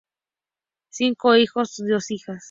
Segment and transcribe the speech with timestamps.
[0.89, 2.39] Cinco hijos y dos hijas.